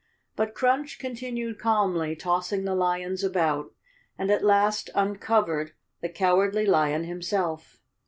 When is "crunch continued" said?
0.55-1.59